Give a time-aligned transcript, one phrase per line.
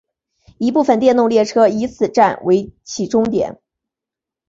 [0.57, 3.59] 一部分电动列车以此站为起终点。